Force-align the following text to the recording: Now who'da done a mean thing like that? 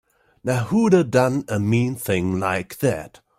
Now 0.43 0.63
who'da 0.63 1.03
done 1.03 1.45
a 1.47 1.59
mean 1.59 1.93
thing 1.95 2.39
like 2.39 2.79
that? 2.79 3.19